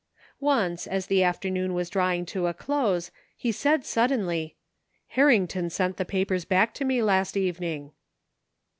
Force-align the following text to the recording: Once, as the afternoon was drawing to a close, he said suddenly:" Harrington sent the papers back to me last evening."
Once, 0.39 0.87
as 0.87 1.05
the 1.05 1.21
afternoon 1.21 1.75
was 1.75 1.87
drawing 1.87 2.25
to 2.25 2.47
a 2.47 2.55
close, 2.55 3.11
he 3.37 3.51
said 3.51 3.85
suddenly:" 3.85 4.55
Harrington 5.09 5.69
sent 5.69 5.97
the 5.97 6.05
papers 6.05 6.43
back 6.43 6.73
to 6.73 6.83
me 6.83 7.03
last 7.03 7.37
evening." 7.37 7.91